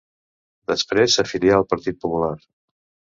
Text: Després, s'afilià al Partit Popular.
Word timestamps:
Després, 0.71 1.17
s'afilià 1.19 1.57
al 1.59 1.65
Partit 1.73 1.99
Popular. 2.07 2.31